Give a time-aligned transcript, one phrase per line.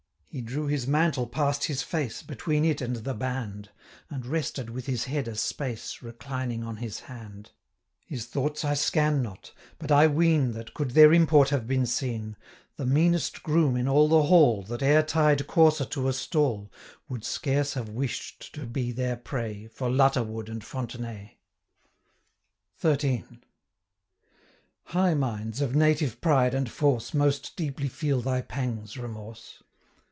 [0.33, 3.69] He drew his mantle past his face, 190 Between it and the band,
[4.09, 7.51] And rested with his head a space, Reclining on his hand.
[8.05, 12.37] His thoughts I scan not; but I ween, That, could their import have been seen,
[12.77, 16.71] 195 The meanest groom in all the hall, That e'er tied courser to a stall,
[17.09, 21.39] Would scarce have wished to be their prey, For Lutterward and Fontenaye.
[22.81, 23.25] XIII.
[24.83, 29.61] High minds, of native pride and force, 200 Most deeply feel thy pangs, Remorse!